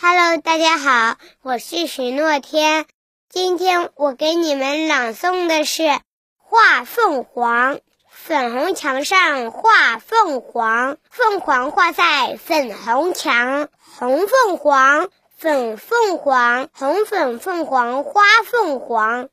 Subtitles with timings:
[0.00, 2.86] Hello，大家好，我是许诺天。
[3.28, 5.82] 今天我给你们朗诵的是
[6.36, 7.74] 《画凤凰》。
[8.08, 13.66] 粉红墙上画凤凰，凤凰画在粉红墙，
[13.98, 19.28] 红凤凰，粉凤凰，红粉凤凰花凤凰。